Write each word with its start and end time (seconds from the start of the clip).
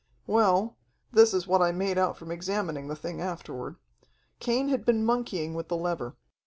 "Well 0.25 0.77
this 1.11 1.31
it 1.31 1.45
what 1.45 1.61
I 1.61 1.71
made 1.71 1.95
out 1.99 2.17
from 2.17 2.31
examining 2.31 2.87
the 2.87 2.95
thing 2.95 3.21
afterward. 3.21 3.75
Cain 4.39 4.69
had 4.69 4.83
been 4.83 5.05
monkeying 5.05 5.53
with 5.53 5.67
the 5.67 5.77
lever. 5.77 6.15